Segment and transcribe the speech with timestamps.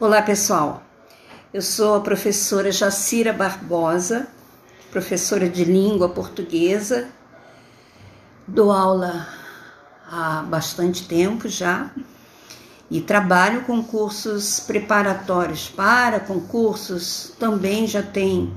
[0.00, 0.82] Olá, pessoal.
[1.52, 4.26] Eu sou a professora Jacira Barbosa,
[4.90, 7.06] professora de língua portuguesa.
[8.44, 9.28] Dou aula
[10.10, 11.92] há bastante tempo já
[12.90, 18.52] e trabalho com cursos preparatórios para concursos também já tem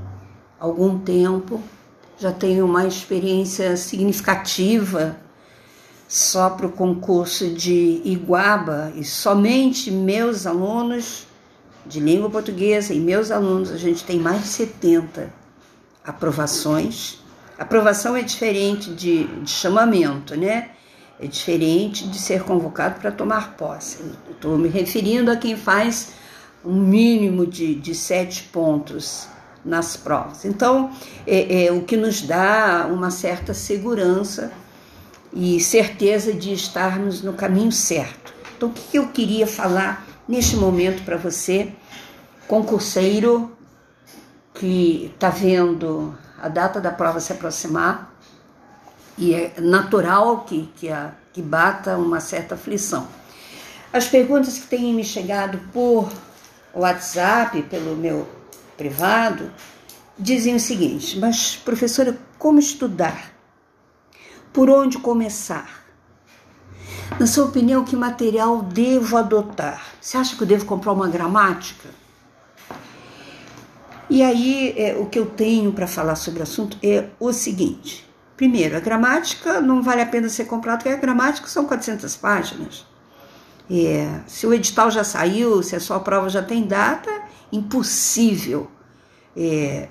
[0.60, 1.62] algum tempo.
[2.18, 5.16] Já tenho uma experiência significativa
[6.08, 11.28] só para o concurso de Iguaba e somente meus alunos
[11.86, 15.34] de língua portuguesa e meus alunos, a gente tem mais de 70
[16.04, 17.20] aprovações.
[17.58, 20.70] Aprovação é diferente de, de chamamento, né?
[21.20, 23.98] É diferente de ser convocado para tomar posse.
[24.30, 26.14] Estou me referindo a quem faz
[26.64, 29.28] um mínimo de, de sete pontos
[29.66, 30.46] nas provas.
[30.46, 30.92] Então,
[31.26, 34.52] é, é o que nos dá uma certa segurança
[35.34, 38.34] e certeza de estarmos no caminho certo.
[38.56, 41.72] Então, o que eu queria falar neste momento para você,
[42.48, 43.56] concurseiro
[44.54, 48.14] que está vendo a data da prova se aproximar
[49.18, 53.08] e é natural que, que, a, que bata uma certa aflição.
[53.92, 56.10] As perguntas que têm me chegado por
[56.74, 58.28] WhatsApp, pelo meu
[58.76, 59.52] privado,
[60.18, 63.37] dizem o seguinte: Mas, professora, como estudar?
[64.58, 65.86] Por onde começar?
[67.20, 69.86] Na sua opinião, que material devo adotar?
[70.02, 71.90] Você acha que eu devo comprar uma gramática?
[74.10, 78.04] E aí, é, o que eu tenho para falar sobre o assunto é o seguinte:
[78.36, 82.84] primeiro, a gramática não vale a pena ser comprada, porque a gramática são 400 páginas.
[83.70, 87.12] É, se o edital já saiu, se a sua prova já tem data,
[87.52, 88.72] impossível
[89.36, 89.88] é,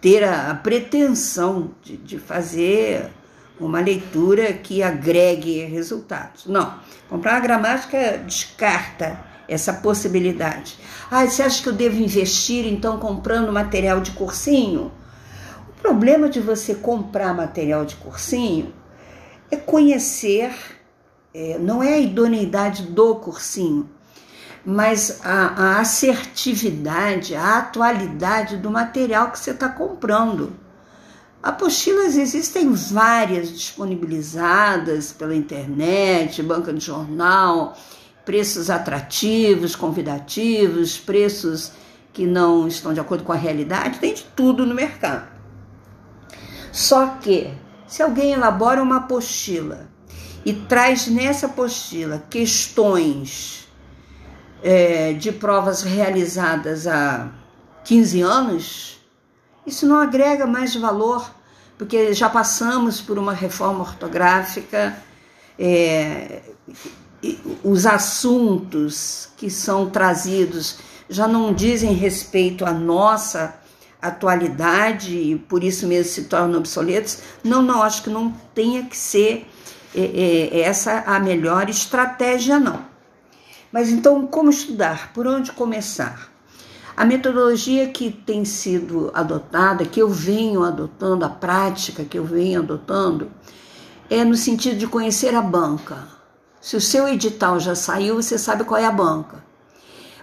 [0.00, 3.19] ter a, pretensão de, de fazer
[3.60, 6.46] uma leitura que agregue resultados.
[6.46, 6.74] Não.
[7.08, 10.78] Comprar uma gramática descarta essa possibilidade.
[11.10, 14.92] Ah, você acha que eu devo investir então comprando material de cursinho?
[15.68, 18.72] O problema de você comprar material de cursinho
[19.50, 20.54] é conhecer,
[21.34, 23.90] é, não é a idoneidade do cursinho,
[24.64, 25.46] mas a,
[25.76, 30.52] a assertividade, a atualidade do material que você está comprando.
[31.42, 37.74] Apostilas existem várias disponibilizadas pela internet, banca de jornal,
[38.26, 41.72] preços atrativos, convidativos, preços
[42.12, 45.28] que não estão de acordo com a realidade, tem de tudo no mercado.
[46.70, 47.50] Só que,
[47.86, 49.88] se alguém elabora uma apostila
[50.44, 53.66] e traz nessa apostila questões
[54.62, 57.30] é, de provas realizadas há
[57.84, 58.99] 15 anos,
[59.70, 61.30] isso não agrega mais valor,
[61.78, 64.96] porque já passamos por uma reforma ortográfica,
[65.58, 66.42] é,
[67.62, 70.78] os assuntos que são trazidos
[71.08, 73.54] já não dizem respeito à nossa
[74.00, 77.18] atualidade e por isso mesmo se tornam obsoletos.
[77.44, 79.48] Não, não, acho que não tenha que ser
[79.94, 82.84] é, é, essa a melhor estratégia, não.
[83.72, 85.12] Mas então, como estudar?
[85.12, 86.29] Por onde começar?
[87.00, 92.60] A metodologia que tem sido adotada, que eu venho adotando, a prática que eu venho
[92.60, 93.30] adotando,
[94.10, 96.06] é no sentido de conhecer a banca.
[96.60, 99.42] Se o seu edital já saiu, você sabe qual é a banca.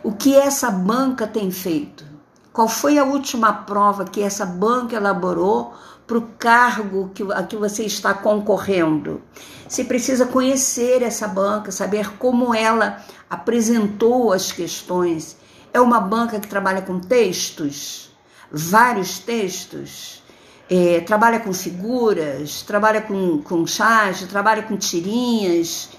[0.03, 2.05] O que essa banca tem feito?
[2.53, 5.73] Qual foi a última prova que essa banca elaborou
[6.05, 9.19] para o cargo que, a que você está concorrendo?
[9.67, 15.37] Você precisa conhecer essa banca, saber como ela apresentou as questões
[15.73, 18.11] é uma banca que trabalha com textos,
[18.51, 20.23] vários textos,
[20.69, 25.89] é, trabalha com figuras, trabalha com, com charge, trabalha com tirinhas.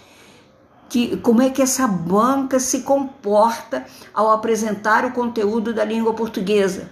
[0.88, 3.84] Que, como é que essa banca se comporta
[4.14, 6.88] ao apresentar o conteúdo da língua portuguesa,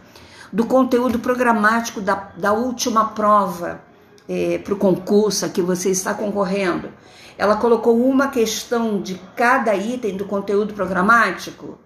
[0.52, 3.80] do conteúdo programático da, da última prova
[4.28, 6.90] é, para o concurso a que você está concorrendo.
[7.38, 11.78] Ela colocou uma questão de cada item do conteúdo programático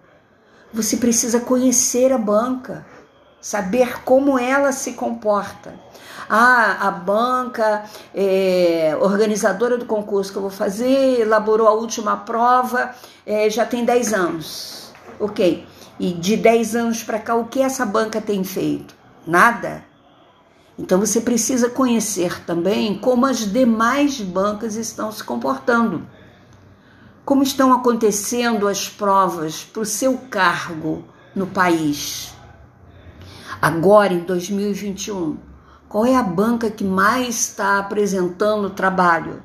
[0.73, 2.85] você precisa conhecer a banca,
[3.41, 5.73] saber como ela se comporta.
[6.29, 7.83] Ah, a banca
[8.15, 12.95] é, organizadora do concurso que eu vou fazer elaborou a última prova,
[13.25, 14.93] é, já tem 10 anos.
[15.19, 15.67] Ok.
[15.99, 18.95] E de 10 anos para cá, o que essa banca tem feito?
[19.27, 19.83] Nada.
[20.79, 26.07] Então você precisa conhecer também como as demais bancas estão se comportando
[27.23, 31.03] como estão acontecendo as provas para o seu cargo
[31.35, 32.33] no país.
[33.61, 35.37] Agora, em 2021,
[35.87, 39.43] qual é a banca que mais está apresentando trabalho?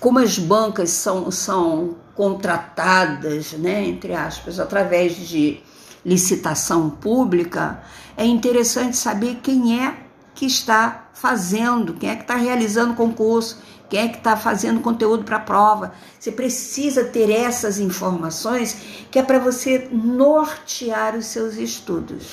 [0.00, 5.60] como as bancas são, são contratadas, né, entre aspas, através de
[6.04, 7.82] licitação pública,
[8.16, 10.05] é interessante saber quem é
[10.36, 15.24] que está fazendo, quem é que está realizando concurso, quem é que está fazendo conteúdo
[15.24, 15.94] para prova.
[16.20, 18.76] Você precisa ter essas informações
[19.10, 22.24] que é para você nortear os seus estudos.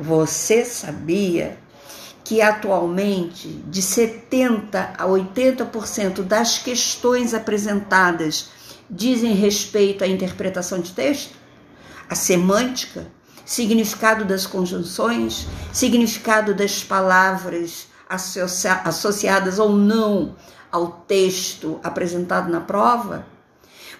[0.00, 1.56] Você sabia
[2.24, 8.50] que atualmente de 70 a 80% das questões apresentadas
[8.90, 11.34] dizem respeito à interpretação de texto?
[12.08, 13.06] A semântica,
[13.50, 17.88] significado das conjunções, significado das palavras
[18.84, 20.36] associadas ou não
[20.70, 23.26] ao texto apresentado na prova?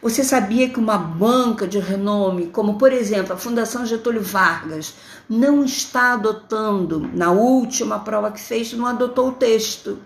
[0.01, 4.95] Você sabia que uma banca de renome, como por exemplo a Fundação Getúlio Vargas,
[5.29, 9.99] não está adotando, na última prova que fez, não adotou o texto,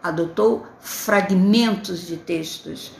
[0.00, 2.92] adotou fragmentos de textos,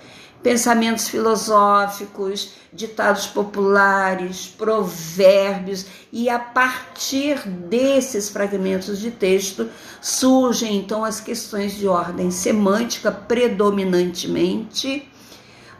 [0.42, 11.20] pensamentos filosóficos, ditados populares, provérbios, e a partir desses fragmentos de texto surgem então as
[11.20, 15.08] questões de ordem semântica predominantemente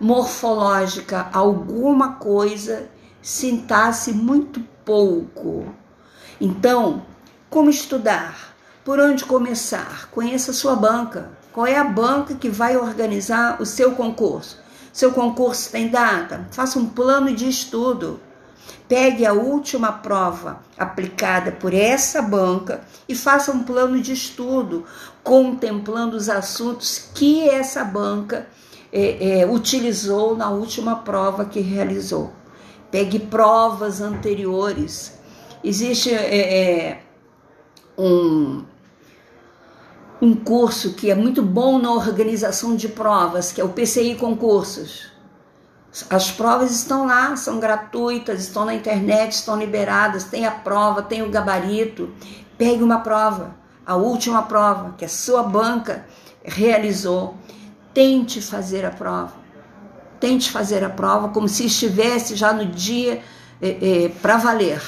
[0.03, 2.91] morfológica alguma coisa,
[3.23, 5.73] sintasse muito pouco.
[6.41, 7.07] Então,
[7.49, 8.57] como estudar?
[8.85, 10.09] Por onde começar?
[10.11, 11.31] Conheça a sua banca.
[11.53, 14.59] Qual é a banca que vai organizar o seu concurso?
[14.93, 16.47] Seu concurso tem data?
[16.51, 18.21] Faça um plano de estudo.
[18.89, 24.85] Pegue a última prova aplicada por essa banca e faça um plano de estudo,
[25.23, 28.47] contemplando os assuntos que essa banca
[28.93, 32.33] é, é, utilizou na última prova que realizou.
[32.91, 35.19] Pegue provas anteriores.
[35.65, 37.03] Existe é, é,
[37.97, 38.65] um,
[40.23, 45.11] um curso que é muito bom na organização de provas, que é o PCI Concursos.
[46.09, 51.23] As provas estão lá, são gratuitas, estão na internet, estão liberadas, tem a prova, tem
[51.23, 52.09] o gabarito.
[52.57, 56.07] Pegue uma prova, a última prova que a sua banca
[56.45, 57.37] realizou
[57.93, 59.35] Tente fazer a prova.
[60.19, 63.23] Tente fazer a prova como se estivesse já no dia
[63.61, 64.83] é, é, para valer.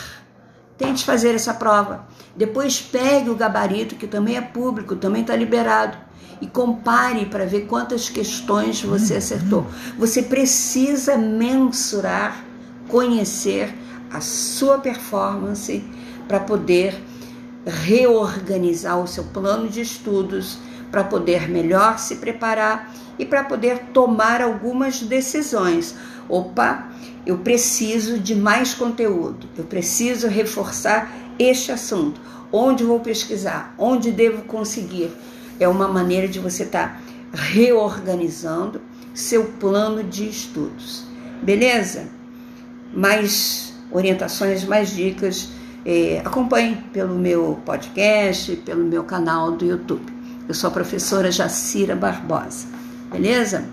[0.76, 2.06] Tente fazer essa prova.
[2.36, 5.96] Depois pegue o gabarito, que também é público, também está liberado,
[6.40, 9.66] e compare para ver quantas questões você acertou.
[9.98, 12.44] Você precisa mensurar,
[12.88, 13.72] conhecer
[14.12, 15.84] a sua performance
[16.26, 17.00] para poder
[17.64, 20.58] reorganizar o seu plano de estudos
[20.90, 25.96] para poder melhor se preparar e para poder tomar algumas decisões.
[26.28, 26.88] Opa,
[27.26, 32.20] eu preciso de mais conteúdo, eu preciso reforçar este assunto.
[32.52, 33.74] Onde vou pesquisar?
[33.76, 35.10] Onde devo conseguir?
[35.58, 37.00] É uma maneira de você estar tá
[37.32, 38.80] reorganizando
[39.12, 41.04] seu plano de estudos.
[41.42, 42.08] Beleza?
[42.92, 45.50] Mais orientações, mais dicas,
[45.84, 50.12] é, acompanhe pelo meu podcast, pelo meu canal do YouTube.
[50.48, 52.66] Eu sou a professora Jacira Barbosa.
[53.10, 53.64] Beleza?